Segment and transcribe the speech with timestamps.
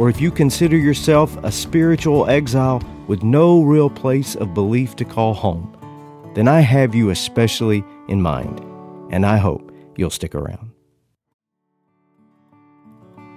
[0.00, 5.04] or if you consider yourself a spiritual exile with no real place of belief to
[5.04, 5.76] call home,
[6.34, 8.60] then I have you especially in mind,
[9.10, 10.70] and I hope you'll stick around.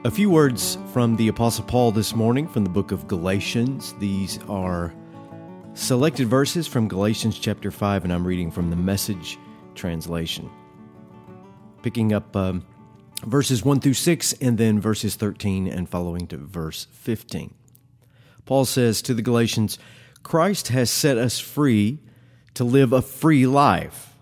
[0.06, 3.94] A few words from the Apostle Paul this morning from the book of Galatians.
[4.00, 4.94] These are
[5.74, 9.38] selected verses from Galatians chapter 5, and I'm reading from the Message
[9.76, 10.50] translation.
[11.82, 12.66] Picking up um,
[13.26, 17.54] verses 1 through 6, and then verses 13 and following to verse 15.
[18.46, 19.78] Paul says to the Galatians,
[20.22, 22.00] Christ has set us free
[22.54, 24.14] to live a free life.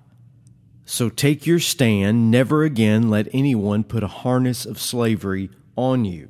[0.85, 6.29] So take your stand, never again let anyone put a harness of slavery on you.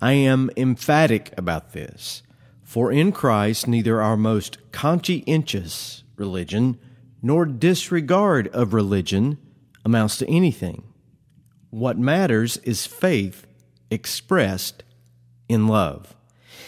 [0.00, 2.22] I am emphatic about this,
[2.62, 6.78] for in Christ neither our most conscientious religion
[7.22, 9.38] nor disregard of religion
[9.84, 10.82] amounts to anything.
[11.72, 13.46] What matters is faith
[13.90, 14.82] expressed
[15.48, 16.14] in love.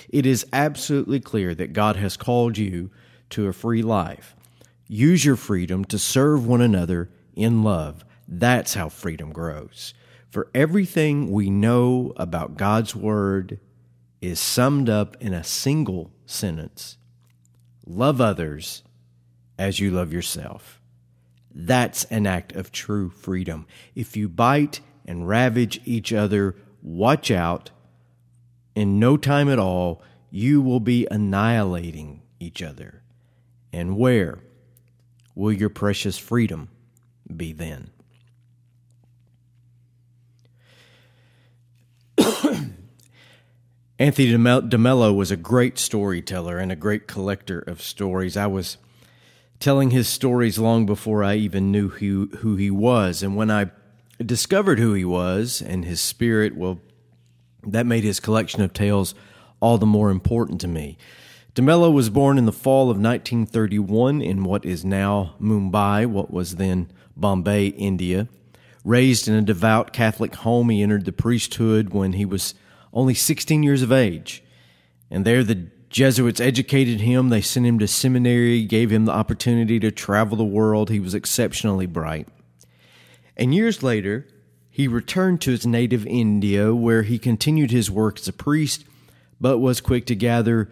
[0.08, 2.90] It is absolutely clear that God has called you
[3.28, 4.34] to a free life.
[4.88, 8.02] Use your freedom to serve one another in love.
[8.26, 9.92] That's how freedom grows.
[10.30, 13.60] For everything we know about God's Word
[14.22, 16.96] is summed up in a single sentence
[17.84, 18.82] love others
[19.58, 20.80] as you love yourself.
[21.54, 23.66] That's an act of true freedom.
[23.94, 27.70] If you bite and ravage each other, watch out.
[28.74, 33.02] In no time at all, you will be annihilating each other.
[33.72, 34.40] And where
[35.34, 36.68] will your precious freedom
[37.34, 37.90] be then?
[43.98, 48.36] Anthony DeMello was a great storyteller and a great collector of stories.
[48.36, 48.76] I was
[49.60, 53.22] telling his stories long before I even knew who, who he was.
[53.22, 53.70] And when I
[54.26, 56.80] discovered who he was and his spirit, well,
[57.66, 59.14] that made his collection of tales
[59.60, 60.98] all the more important to me.
[61.54, 66.56] DeMello was born in the fall of 1931 in what is now Mumbai, what was
[66.56, 68.28] then Bombay, India.
[68.84, 72.54] Raised in a devout Catholic home, he entered the priesthood when he was
[72.92, 74.42] only 16 years of age.
[75.10, 77.28] And there the Jesuits educated him.
[77.28, 80.90] They sent him to seminary, gave him the opportunity to travel the world.
[80.90, 82.26] He was exceptionally bright.
[83.36, 84.26] And years later,
[84.70, 88.84] he returned to his native India, where he continued his work as a priest,
[89.40, 90.70] but was quick to gather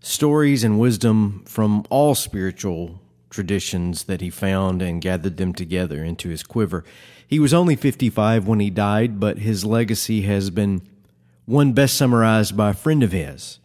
[0.00, 6.28] stories and wisdom from all spiritual traditions that he found and gathered them together into
[6.28, 6.84] his quiver.
[7.26, 10.82] He was only 55 when he died, but his legacy has been
[11.46, 13.58] one best summarized by a friend of his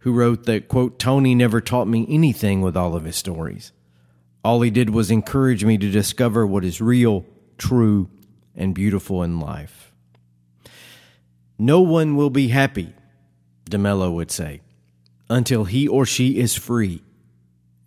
[0.00, 3.72] who wrote that, quote, Tony never taught me anything with all of his stories.
[4.44, 7.24] All he did was encourage me to discover what is real
[7.58, 8.08] true,
[8.54, 9.92] and beautiful in life.
[11.58, 12.94] No one will be happy,
[13.70, 14.60] DeMello would say,
[15.28, 17.02] until he or she is free.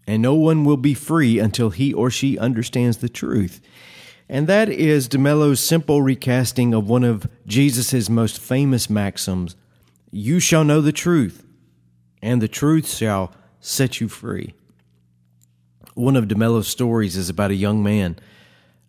[0.05, 3.59] And no one will be free until he or she understands the truth.
[4.29, 9.55] And that is DeMello's simple recasting of one of Jesus' most famous maxims
[10.09, 11.45] You shall know the truth,
[12.21, 14.53] and the truth shall set you free.
[15.93, 18.17] One of DeMello's stories is about a young man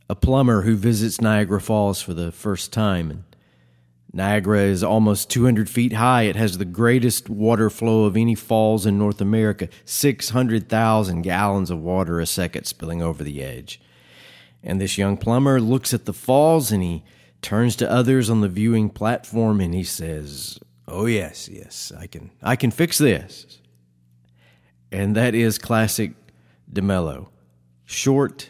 [0.09, 3.11] a plumber who visits Niagara Falls for the first time.
[3.11, 3.25] And
[4.13, 6.23] Niagara is almost 200 feet high.
[6.23, 11.81] It has the greatest water flow of any falls in North America 600,000 gallons of
[11.81, 13.81] water a second spilling over the edge.
[14.63, 17.05] And this young plumber looks at the falls and he
[17.43, 22.31] turns to others on the viewing platform and he says, "Oh yes, yes, I can
[22.43, 23.61] I can fix this."
[24.91, 26.13] And that is classic
[26.73, 27.29] DeMello.
[27.85, 28.49] Short,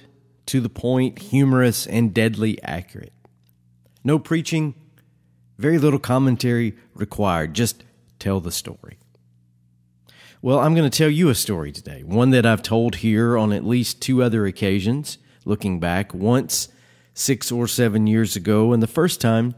[0.48, 3.12] to the point, humorous, and deadly accurate.
[4.02, 4.74] No preaching,
[5.58, 7.52] very little commentary required.
[7.52, 7.84] Just
[8.18, 8.98] tell the story.
[10.40, 13.52] Well, I'm going to tell you a story today, one that I've told here on
[13.52, 16.68] at least two other occasions, looking back, once
[17.12, 19.54] six or seven years ago, and the first time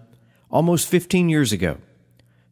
[0.50, 1.78] almost 15 years ago,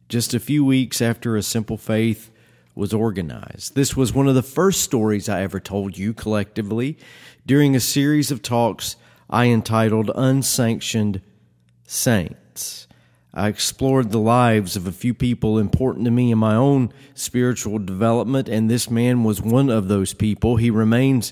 [0.07, 2.31] just a few weeks after A Simple Faith
[2.79, 3.75] was organized.
[3.75, 6.97] This was one of the first stories I ever told you collectively
[7.45, 8.95] during a series of talks
[9.29, 11.21] I entitled Unsanctioned
[11.85, 12.87] Saints.
[13.33, 17.77] I explored the lives of a few people important to me in my own spiritual
[17.77, 20.55] development, and this man was one of those people.
[20.55, 21.31] He remains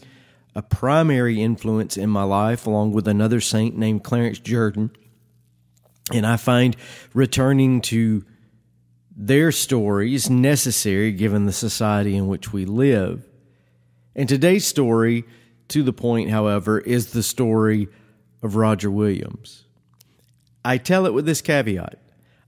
[0.54, 4.92] a primary influence in my life, along with another saint named Clarence Jordan.
[6.14, 6.76] And I find
[7.14, 8.26] returning to
[9.20, 13.28] their stories necessary given the society in which we live.
[14.16, 15.26] And today's story,
[15.70, 17.88] to the point, however, is the story
[18.44, 19.66] of Roger Williams.
[20.64, 22.00] I tell it with this caveat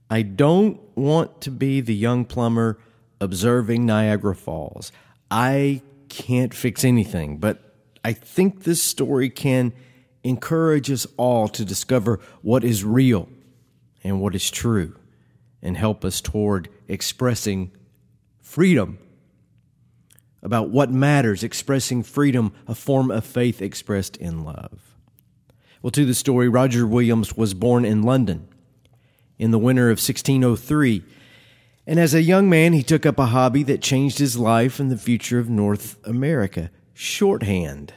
[0.08, 2.78] I don't want to be the young plumber
[3.20, 4.92] observing Niagara Falls.
[5.30, 7.74] I can't fix anything, but
[8.04, 9.72] I think this story can
[10.22, 13.28] encourage us all to discover what is real
[14.02, 14.99] and what is true
[15.62, 17.70] and help us toward expressing
[18.40, 18.98] freedom
[20.42, 24.96] about what matters, expressing freedom, a form of faith expressed in love.
[25.82, 28.48] Well, to the story, Roger Williams was born in London
[29.38, 31.02] in the winter of 1603.
[31.86, 34.90] And as a young man, he took up a hobby that changed his life and
[34.90, 37.94] the future of North America shorthand.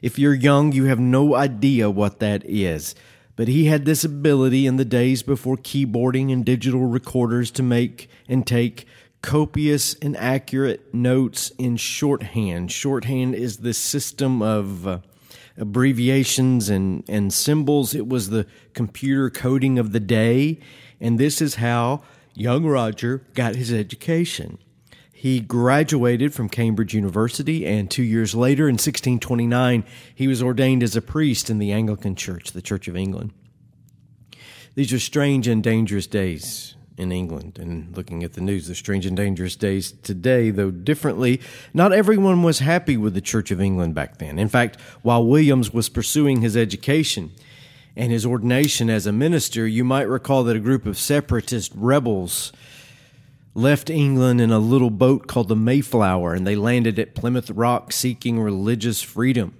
[0.00, 2.94] If you're young, you have no idea what that is.
[3.36, 8.08] But he had this ability in the days before keyboarding and digital recorders to make
[8.28, 8.86] and take
[9.22, 12.72] copious and accurate notes in shorthand.
[12.72, 14.86] Shorthand is the system of.
[14.86, 14.98] Uh,
[15.58, 17.94] abbreviations and, and symbols.
[17.94, 20.58] It was the computer coding of the day.
[21.00, 22.02] And this is how
[22.34, 24.58] young Roger got his education.
[25.26, 29.82] He graduated from Cambridge University, and two years later, in 1629,
[30.14, 33.32] he was ordained as a priest in the Anglican Church, the Church of England.
[34.76, 37.58] These are strange and dangerous days in England.
[37.58, 41.40] And looking at the news, the strange and dangerous days today, though differently,
[41.74, 44.38] not everyone was happy with the Church of England back then.
[44.38, 47.32] In fact, while Williams was pursuing his education
[47.96, 52.52] and his ordination as a minister, you might recall that a group of separatist rebels
[53.56, 57.90] left England in a little boat called the Mayflower, and they landed at Plymouth Rock
[57.92, 59.54] seeking religious freedom.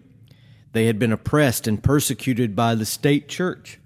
[0.73, 3.79] They had been oppressed and persecuted by the state church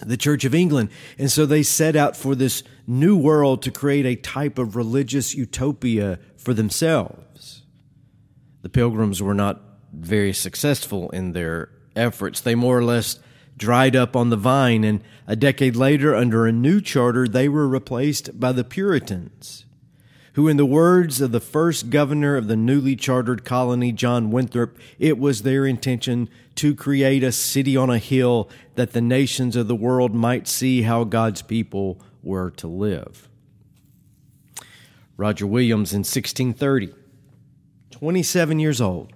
[0.00, 0.90] the Church of England.
[1.18, 5.34] And so they set out for this new world to create a type of religious
[5.34, 7.62] utopia for themselves.
[8.62, 12.40] The pilgrims were not very successful in their efforts.
[12.40, 13.18] They more or less
[13.56, 17.68] dried up on the vine, and a decade later, under a new charter, they were
[17.68, 19.64] replaced by the Puritans
[20.34, 24.76] who, in the words of the first governor of the newly chartered colony, John Winthrop,
[24.98, 29.68] it was their intention to create a city on a hill that the nations of
[29.68, 33.28] the world might see how God's people were to live.
[35.16, 36.92] Roger Williams in 1630,
[37.92, 39.12] 27 years old,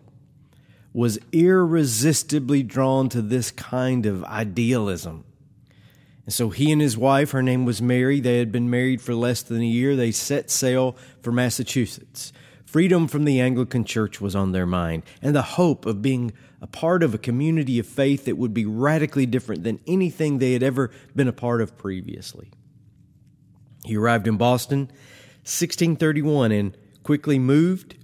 [0.92, 5.24] was irresistibly drawn to this kind of idealism
[6.28, 9.14] and so he and his wife, her name was Mary, they had been married for
[9.14, 9.96] less than a year.
[9.96, 12.34] They set sail for Massachusetts.
[12.66, 16.66] Freedom from the Anglican Church was on their mind, and the hope of being a
[16.66, 20.62] part of a community of faith that would be radically different than anything they had
[20.62, 22.50] ever been a part of previously.
[23.86, 24.80] He arrived in Boston
[25.44, 27.96] 1631 and quickly moved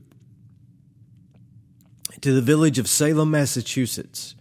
[2.24, 4.34] to the village of Salem, Massachusetts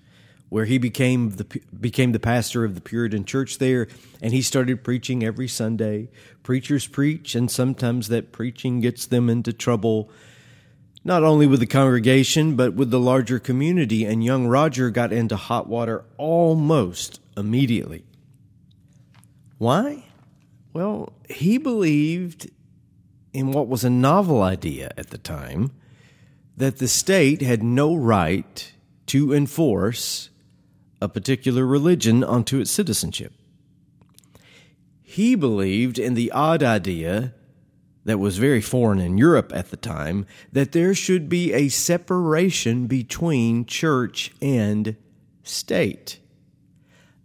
[0.47, 1.43] where he became the
[1.77, 3.87] became the pastor of the Puritan church there
[4.21, 6.09] and he started preaching every Sunday.
[6.43, 10.09] Preachers preach and sometimes that preaching gets them into trouble
[11.03, 15.35] not only with the congregation but with the larger community and young Roger got into
[15.35, 18.05] hot water almost immediately.
[19.57, 20.05] Why?
[20.71, 22.49] Well, he believed
[23.33, 25.71] in what was a novel idea at the time
[26.55, 28.73] that the state had no right
[29.07, 30.29] to enforce
[31.01, 33.33] a particular religion onto its citizenship.
[35.01, 37.33] He believed in the odd idea
[38.05, 42.87] that was very foreign in Europe at the time that there should be a separation
[42.87, 44.95] between church and
[45.43, 46.19] state.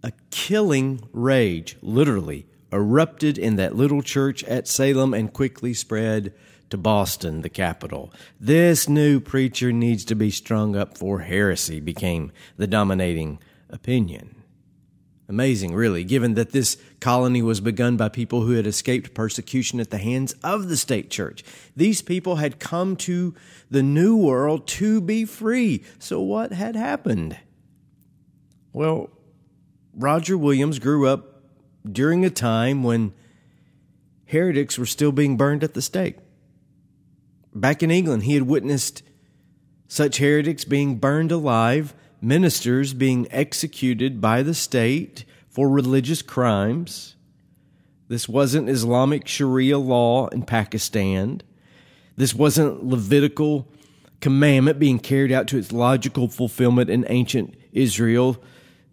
[0.03, 6.33] A killing rage, literally, erupted in that little church at Salem and quickly spread
[6.71, 8.13] to Boston, the capital.
[8.41, 13.39] This new preacher needs to be strung up for heresy, became the dominating
[13.71, 14.35] opinion.
[15.31, 19.91] Amazing, really, given that this colony was begun by people who had escaped persecution at
[19.91, 21.45] the hands of the state church.
[21.77, 23.35] These people had come to
[23.71, 25.85] the New World to be free.
[25.99, 27.37] So, what had happened?
[28.73, 29.11] Well,
[29.93, 31.43] Roger Williams grew up
[31.91, 33.13] during a time when
[34.27, 36.17] heretics were still being burned at the stake.
[37.61, 39.03] Back in England, he had witnessed
[39.89, 47.17] such heretics being burned alive ministers being executed by the state for religious crimes.
[48.09, 51.43] This wasn't Islamic Sharia law in Pakistan.
[52.17, 53.69] This wasn't Levitical
[54.21, 58.43] commandment being carried out to its logical fulfillment in ancient Israel.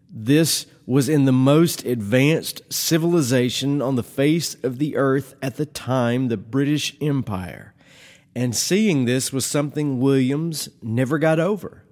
[0.10, 5.66] This was in the most advanced civilization on the face of the earth at the
[5.66, 7.75] time, the British Empire.
[8.36, 11.84] And seeing this was something Williams never got over.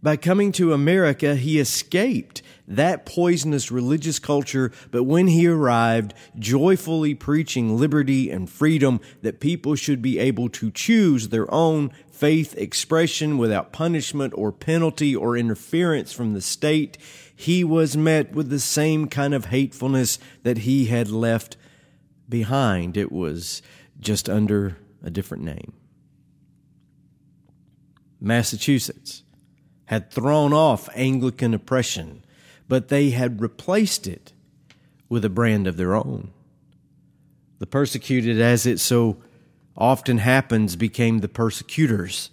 [0.00, 7.14] By coming to America, he escaped that poisonous religious culture, but when he arrived, joyfully
[7.14, 13.38] preaching liberty and freedom, that people should be able to choose their own faith expression
[13.38, 16.98] without punishment or penalty or interference from the state,
[17.34, 21.56] he was met with the same kind of hatefulness that he had left
[22.28, 22.96] behind.
[22.96, 23.62] It was
[23.98, 25.72] just under a different name.
[28.20, 29.22] Massachusetts
[29.86, 32.24] had thrown off Anglican oppression,
[32.68, 34.32] but they had replaced it
[35.08, 36.30] with a brand of their own.
[37.58, 39.18] The persecuted, as it so
[39.76, 42.30] often happens, became the persecutors.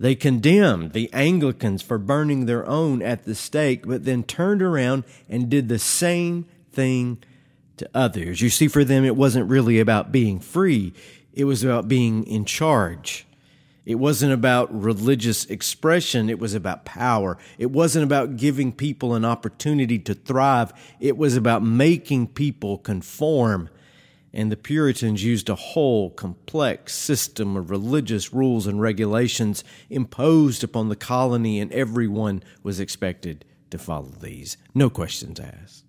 [0.00, 5.04] They condemned the Anglicans for burning their own at the stake, but then turned around
[5.28, 7.22] and did the same thing
[7.76, 8.40] to others.
[8.40, 10.92] You see, for them, it wasn't really about being free,
[11.32, 13.26] it was about being in charge.
[13.84, 17.36] It wasn't about religious expression, it was about power.
[17.58, 23.68] It wasn't about giving people an opportunity to thrive, it was about making people conform.
[24.34, 30.88] And the Puritans used a whole complex system of religious rules and regulations imposed upon
[30.88, 34.56] the colony, and everyone was expected to follow these.
[34.74, 35.84] No questions asked.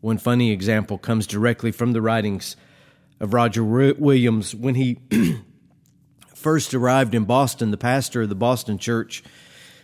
[0.00, 2.54] One funny example comes directly from the writings
[3.20, 4.98] of Roger Williams when he
[6.34, 9.22] first arrived in Boston, the pastor of the Boston church,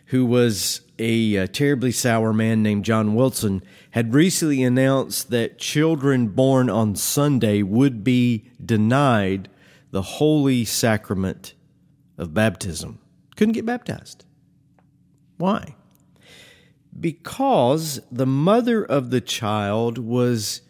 [0.06, 3.62] who was a, a, terribly sour man named John Wilson,
[3.92, 9.48] had recently announced that children born on Sunday would be denied
[9.90, 11.54] the holy sacrament
[12.18, 12.98] of baptism.
[13.36, 14.24] Couldn't get baptized.
[15.38, 15.76] Why?
[16.98, 20.60] Because the mother of the child was,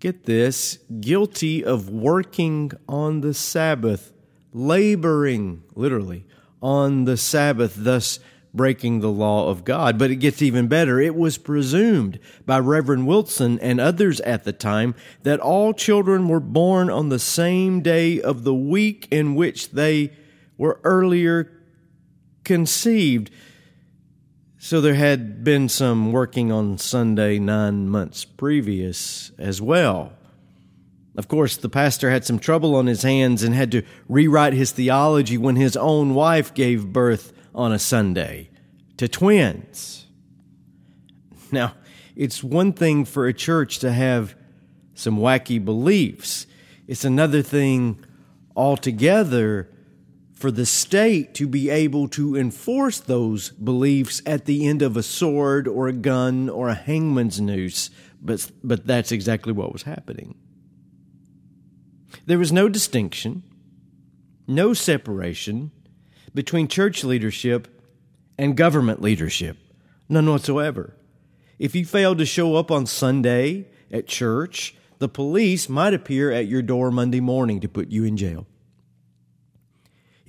[0.00, 4.12] get this, guilty of working on the Sabbath
[4.52, 6.24] laboring, literally,
[6.62, 8.18] on the Sabbath, thus
[8.52, 9.98] breaking the law of God.
[9.98, 10.98] But it gets even better.
[10.98, 16.40] It was presumed by Reverend Wilson and others at the time that all children were
[16.40, 20.12] born on the same day of the week in which they
[20.58, 21.52] were earlier
[22.42, 23.30] conceived.
[24.62, 30.12] So there had been some working on Sunday nine months previous as well.
[31.16, 34.70] Of course, the pastor had some trouble on his hands and had to rewrite his
[34.70, 38.50] theology when his own wife gave birth on a Sunday
[38.98, 40.04] to twins.
[41.50, 41.72] Now,
[42.14, 44.36] it's one thing for a church to have
[44.92, 46.46] some wacky beliefs,
[46.86, 48.04] it's another thing
[48.54, 49.70] altogether
[50.40, 55.02] for the state to be able to enforce those beliefs at the end of a
[55.02, 57.90] sword or a gun or a hangman's noose.
[58.22, 60.34] But, but that's exactly what was happening.
[62.24, 63.42] There was no distinction,
[64.48, 65.72] no separation
[66.34, 67.68] between church leadership
[68.38, 69.58] and government leadership.
[70.08, 70.96] None whatsoever.
[71.58, 76.46] If you failed to show up on Sunday at church, the police might appear at
[76.46, 78.46] your door Monday morning to put you in jail.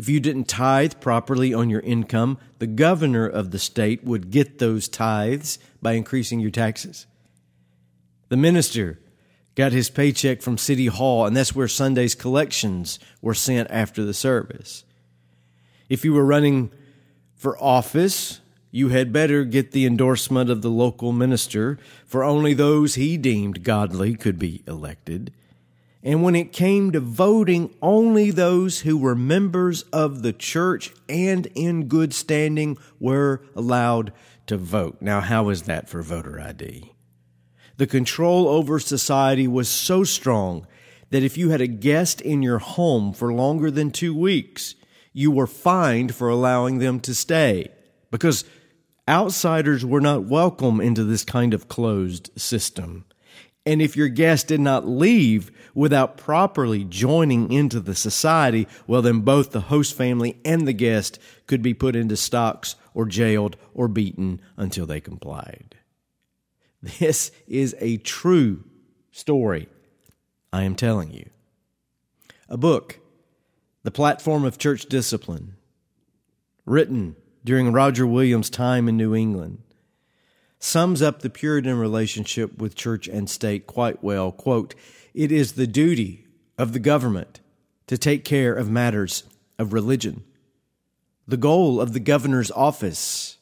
[0.01, 4.57] If you didn't tithe properly on your income, the governor of the state would get
[4.57, 7.05] those tithes by increasing your taxes.
[8.29, 8.99] The minister
[9.53, 14.15] got his paycheck from City Hall, and that's where Sunday's collections were sent after the
[14.15, 14.85] service.
[15.87, 16.71] If you were running
[17.35, 18.41] for office,
[18.71, 21.77] you had better get the endorsement of the local minister,
[22.07, 25.31] for only those he deemed godly could be elected.
[26.03, 31.45] And when it came to voting, only those who were members of the church and
[31.53, 34.11] in good standing were allowed
[34.47, 34.97] to vote.
[34.99, 36.91] Now, how is that for voter ID?
[37.77, 40.65] The control over society was so strong
[41.11, 44.75] that if you had a guest in your home for longer than two weeks,
[45.13, 47.69] you were fined for allowing them to stay
[48.09, 48.45] because
[49.07, 53.05] outsiders were not welcome into this kind of closed system.
[53.65, 59.21] And if your guest did not leave without properly joining into the society, well, then
[59.21, 63.87] both the host family and the guest could be put into stocks or jailed or
[63.87, 65.75] beaten until they complied.
[66.81, 68.63] This is a true
[69.11, 69.69] story
[70.51, 71.29] I am telling you.
[72.49, 72.99] A book,
[73.83, 75.55] The Platform of Church Discipline,
[76.65, 79.59] written during Roger Williams' time in New England,
[80.59, 84.31] sums up the Puritan relationship with church and state quite well.
[84.31, 84.75] Quote,
[85.13, 86.25] It is the duty
[86.57, 87.41] of the government
[87.87, 89.23] to take care of matters
[89.59, 90.23] of religion.
[91.27, 93.37] The goal of the governor's office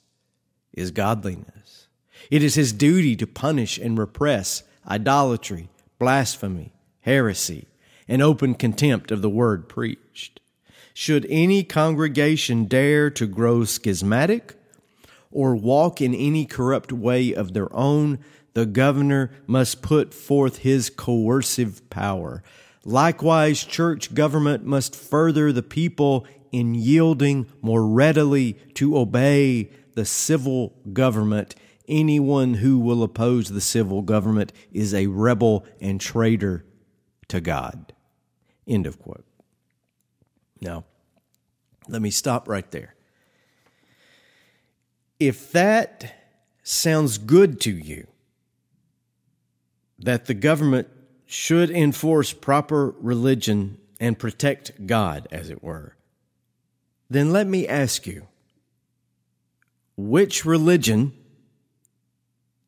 [0.73, 1.87] is godliness.
[2.31, 7.67] It is his duty to punish and repress idolatry, blasphemy, heresy,
[8.07, 10.39] and open contempt of the word preached.
[10.93, 14.55] Should any congregation dare to grow schismatic
[15.31, 18.19] or walk in any corrupt way of their own,
[18.59, 22.43] the governor must put forth his coercive power.
[22.83, 30.73] Likewise, church government must further the people in yielding more readily to obey the civil
[30.91, 31.55] government.
[31.87, 36.65] Anyone who will oppose the civil government is a rebel and traitor
[37.29, 37.93] to God.
[38.67, 39.25] End of quote.
[40.59, 40.83] Now,
[41.87, 42.93] let me stop right there.
[45.17, 46.13] If that
[46.61, 48.08] sounds good to you,
[49.99, 50.87] that the government
[51.25, 55.95] should enforce proper religion and protect God, as it were,
[57.09, 58.27] then let me ask you
[59.97, 61.13] which religion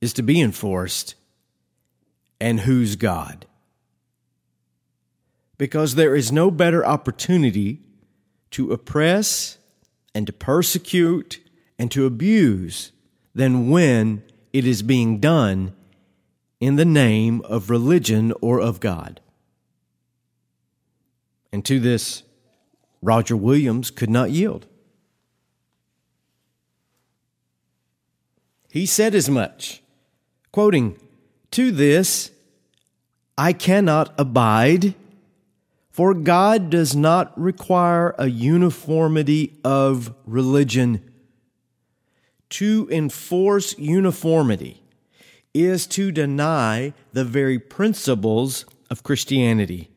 [0.01, 1.15] is to be enforced
[2.39, 3.45] and whose God?
[5.57, 7.79] Because there is no better opportunity
[8.49, 9.59] to oppress
[10.13, 11.39] and to persecute
[11.77, 12.91] and to abuse
[13.33, 15.73] than when it is being done
[16.61, 19.19] in the name of religion or of God.
[21.51, 22.21] And to this,
[23.01, 24.67] Roger Williams could not yield.
[28.69, 29.81] He said as much,
[30.51, 30.97] quoting,
[31.49, 32.31] To this
[33.37, 34.93] I cannot abide,
[35.89, 41.11] for God does not require a uniformity of religion.
[42.51, 44.80] To enforce uniformity
[45.53, 49.91] is to deny the very principles of Christianity.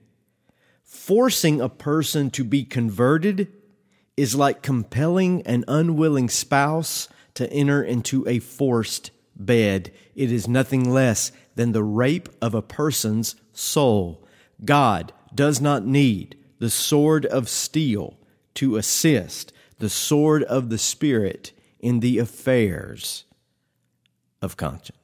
[0.82, 3.52] Forcing a person to be converted
[4.16, 9.92] is like compelling an unwilling spouse to enter into a forced bed.
[10.14, 14.26] It is nothing less than the rape of a person's soul.
[14.64, 18.16] God does not need the sword of steel
[18.54, 23.24] to assist the sword of the Spirit in the affairs
[24.40, 25.03] of conscience.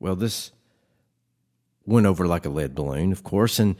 [0.00, 0.50] Well, this
[1.86, 3.76] went over like a lead balloon, of course, and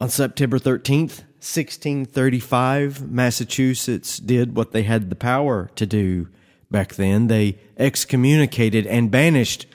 [0.00, 6.28] on September 13th, 1635, Massachusetts did what they had the power to do
[6.70, 7.28] back then.
[7.28, 9.66] They excommunicated and banished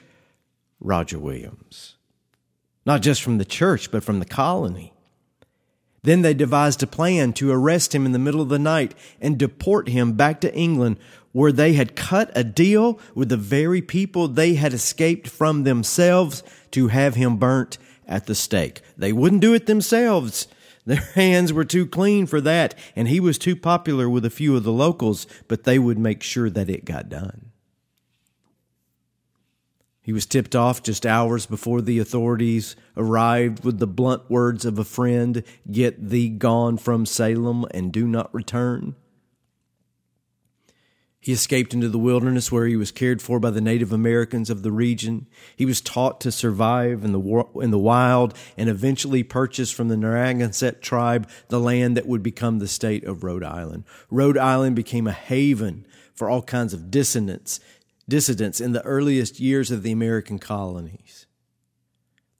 [0.78, 1.96] Roger Williams,
[2.84, 4.92] not just from the church, but from the colony.
[6.02, 9.38] Then they devised a plan to arrest him in the middle of the night and
[9.38, 10.98] deport him back to England,
[11.32, 16.42] where they had cut a deal with the very people they had escaped from themselves
[16.70, 18.82] to have him burnt at the stake.
[18.96, 20.48] They wouldn't do it themselves.
[20.86, 24.56] Their hands were too clean for that, and he was too popular with a few
[24.56, 27.50] of the locals, but they would make sure that it got done.
[30.02, 34.78] He was tipped off just hours before the authorities arrived with the blunt words of
[34.78, 38.96] a friend Get thee gone from Salem and do not return.
[41.22, 44.62] He escaped into the wilderness where he was cared for by the Native Americans of
[44.62, 45.26] the region.
[45.54, 49.98] He was taught to survive in the, in the wild and eventually purchased from the
[49.98, 53.84] Narragansett tribe the land that would become the state of Rhode Island.
[54.10, 57.60] Rhode Island became a haven for all kinds of dissidents,
[58.08, 61.26] dissidents in the earliest years of the American colonies.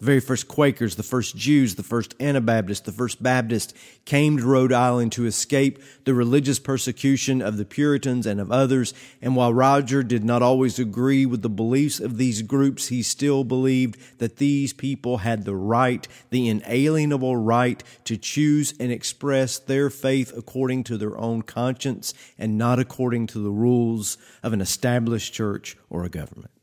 [0.00, 3.74] The very first Quakers, the first Jews, the first Anabaptists, the first Baptists
[4.06, 8.94] came to Rhode Island to escape the religious persecution of the Puritans and of others.
[9.20, 13.44] And while Roger did not always agree with the beliefs of these groups, he still
[13.44, 19.90] believed that these people had the right, the inalienable right to choose and express their
[19.90, 25.34] faith according to their own conscience and not according to the rules of an established
[25.34, 26.60] church or a government.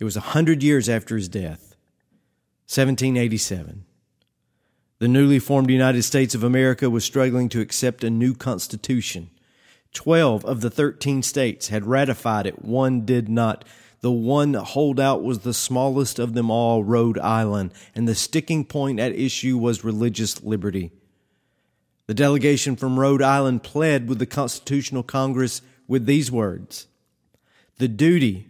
[0.00, 1.76] It was a hundred years after his death,
[2.66, 3.84] 1787.
[4.98, 9.28] The newly formed United States of America was struggling to accept a new constitution.
[9.92, 13.64] Twelve of the thirteen states had ratified it, one did not.
[14.00, 18.98] The one holdout was the smallest of them all, Rhode Island, and the sticking point
[19.00, 20.92] at issue was religious liberty.
[22.06, 26.86] The delegation from Rhode Island pled with the Constitutional Congress with these words
[27.76, 28.49] The duty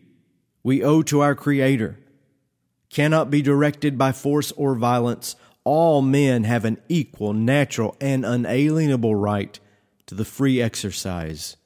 [0.62, 1.98] we owe to our Creator
[2.90, 5.36] cannot be directed by force or violence.
[5.64, 9.58] All men have an equal, natural, and unalienable right
[10.06, 11.56] to the free exercise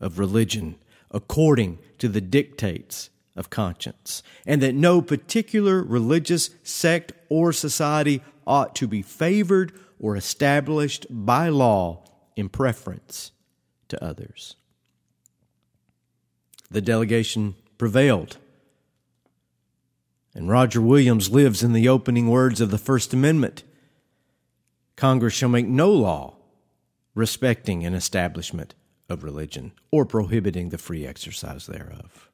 [0.00, 0.76] of religion
[1.10, 8.74] according to the dictates of conscience, and that no particular religious sect or society ought
[8.74, 12.02] to be favored or established by law
[12.36, 13.30] in preference
[13.88, 14.56] to others.
[16.70, 18.36] The delegation prevailed.
[20.34, 23.62] And Roger Williams lives in the opening words of the First Amendment
[24.96, 26.34] Congress shall make no law
[27.14, 28.74] respecting an establishment
[29.08, 32.28] of religion or prohibiting the free exercise thereof.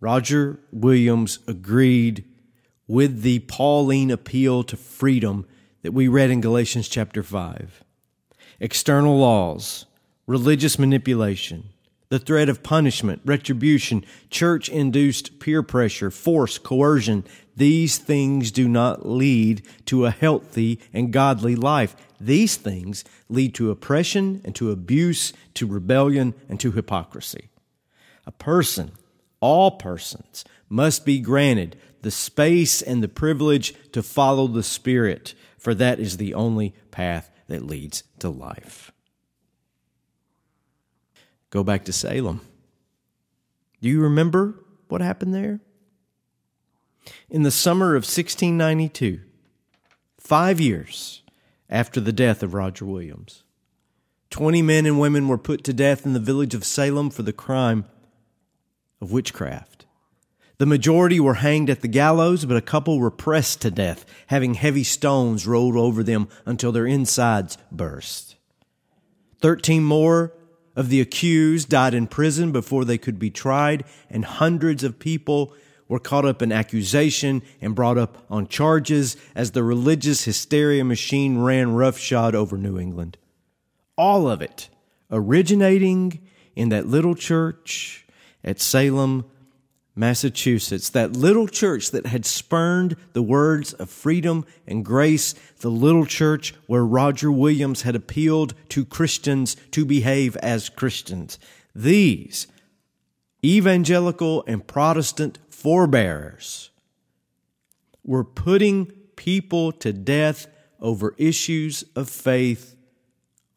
[0.00, 2.24] Roger Williams agreed
[2.88, 5.46] with the Pauline appeal to freedom
[5.82, 7.84] that we read in Galatians chapter 5.
[8.58, 9.86] External laws,
[10.26, 11.70] religious manipulation,
[12.12, 17.24] the threat of punishment, retribution, church induced peer pressure, force, coercion,
[17.56, 21.96] these things do not lead to a healthy and godly life.
[22.20, 27.48] These things lead to oppression and to abuse, to rebellion and to hypocrisy.
[28.26, 28.90] A person,
[29.40, 35.72] all persons, must be granted the space and the privilege to follow the Spirit, for
[35.72, 38.92] that is the only path that leads to life.
[41.52, 42.40] Go back to Salem.
[43.82, 44.54] Do you remember
[44.88, 45.60] what happened there?
[47.28, 49.20] In the summer of 1692,
[50.18, 51.22] five years
[51.68, 53.44] after the death of Roger Williams,
[54.30, 57.34] 20 men and women were put to death in the village of Salem for the
[57.34, 57.84] crime
[59.02, 59.84] of witchcraft.
[60.56, 64.54] The majority were hanged at the gallows, but a couple were pressed to death, having
[64.54, 68.36] heavy stones rolled over them until their insides burst.
[69.38, 70.32] Thirteen more
[70.74, 75.54] of the accused died in prison before they could be tried, and hundreds of people
[75.88, 81.38] were caught up in accusation and brought up on charges as the religious hysteria machine
[81.38, 83.18] ran roughshod over New England.
[83.98, 84.70] All of it
[85.10, 86.20] originating
[86.56, 88.06] in that little church
[88.42, 89.26] at Salem,
[89.94, 96.06] Massachusetts, that little church that had spurned the words of freedom and grace, the little
[96.06, 101.38] church where Roger Williams had appealed to Christians to behave as Christians.
[101.74, 102.46] These
[103.44, 106.70] evangelical and Protestant forebears
[108.04, 110.46] were putting people to death
[110.80, 112.76] over issues of faith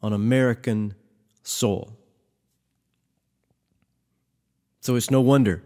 [0.02, 0.94] on American
[1.42, 1.96] soil.
[4.80, 5.62] So it's no wonder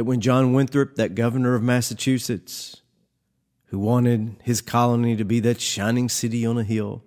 [0.00, 2.80] that when John Winthrop, that governor of Massachusetts,
[3.66, 7.04] who wanted his colony to be that shining city on a hill,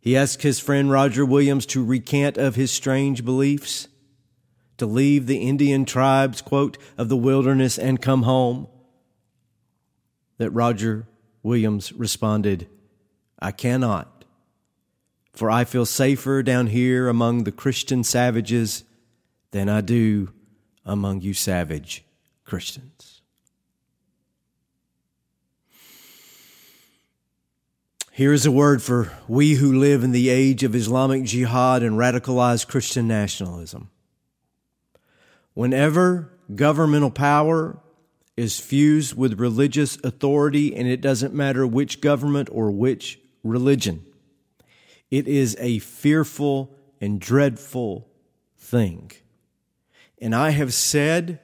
[0.00, 3.88] he asked his friend Roger Williams to recant of his strange beliefs
[4.78, 8.68] to leave the Indian tribes, quote, of the wilderness and come home?
[10.38, 11.06] That Roger
[11.42, 12.68] Williams responded,
[13.38, 14.24] I cannot,
[15.34, 18.82] for I feel safer down here among the Christian savages
[19.50, 20.32] than I do
[20.86, 22.04] among you savage
[22.44, 23.20] Christians.
[28.12, 31.98] Here is a word for we who live in the age of Islamic jihad and
[31.98, 33.90] radicalized Christian nationalism.
[35.52, 37.78] Whenever governmental power
[38.34, 44.04] is fused with religious authority, and it doesn't matter which government or which religion,
[45.10, 48.08] it is a fearful and dreadful
[48.56, 49.10] thing.
[50.20, 51.40] And I have said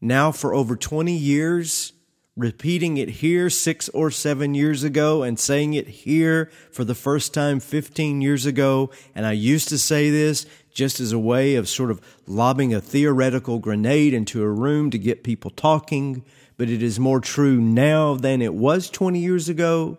[0.00, 1.92] now for over 20 years,
[2.36, 7.34] repeating it here six or seven years ago and saying it here for the first
[7.34, 8.90] time 15 years ago.
[9.14, 12.80] And I used to say this just as a way of sort of lobbing a
[12.80, 16.24] theoretical grenade into a room to get people talking,
[16.56, 19.98] but it is more true now than it was 20 years ago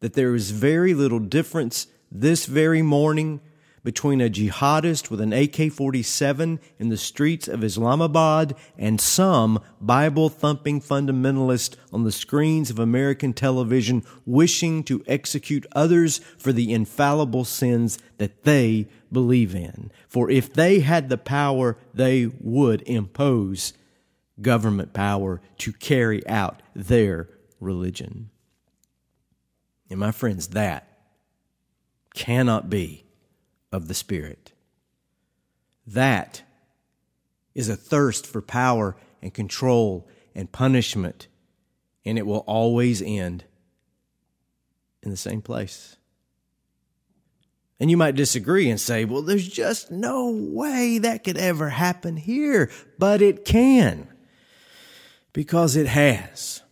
[0.00, 3.40] that there is very little difference this very morning
[3.84, 10.28] between a jihadist with an AK 47 in the streets of Islamabad and some Bible
[10.28, 17.44] thumping fundamentalist on the screens of American television wishing to execute others for the infallible
[17.44, 19.90] sins that they believe in.
[20.08, 23.72] For if they had the power, they would impose
[24.40, 27.28] government power to carry out their
[27.60, 28.30] religion.
[29.90, 30.88] And my friends, that
[32.14, 33.04] cannot be
[33.72, 34.52] of the Spirit.
[35.86, 36.42] That
[37.54, 41.28] is a thirst for power and control and punishment,
[42.04, 43.44] and it will always end
[45.02, 45.96] in the same place.
[47.80, 52.16] And you might disagree and say, well, there's just no way that could ever happen
[52.16, 52.70] here.
[52.96, 54.06] But it can,
[55.32, 56.62] because it has.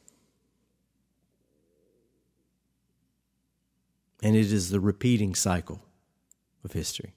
[4.23, 5.83] And it is the repeating cycle
[6.65, 7.15] of history.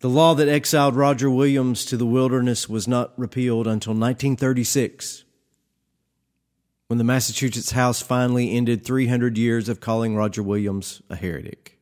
[0.00, 5.24] The law that exiled Roger Williams to the wilderness was not repealed until 1936,
[6.88, 11.78] when the Massachusetts House finally ended 300 years of calling Roger Williams a heretic.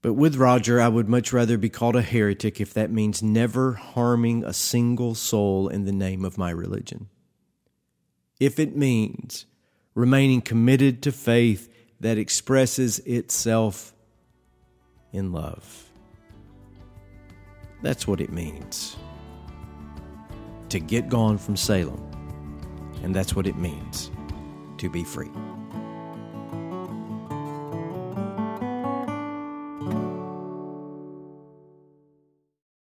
[0.00, 3.74] But with Roger, I would much rather be called a heretic if that means never
[3.74, 7.08] harming a single soul in the name of my religion.
[8.40, 9.46] If it means
[9.94, 11.68] remaining committed to faith
[12.00, 13.92] that expresses itself
[15.12, 15.90] in love.
[17.82, 18.96] That's what it means
[20.68, 22.08] to get gone from Salem.
[23.02, 24.10] And that's what it means
[24.78, 25.30] to be free.